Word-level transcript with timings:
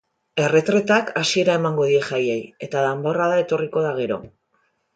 Erretretak 0.43 1.11
hasiera 1.21 1.57
emango 1.61 1.85
die 1.91 2.01
jaiei, 2.07 2.39
eta 2.69 2.83
danborrada 2.87 3.39
etorriko 3.45 3.85
da 3.89 3.93
gero. 4.01 4.19